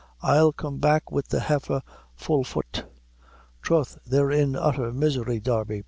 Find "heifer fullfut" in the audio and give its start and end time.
1.41-2.85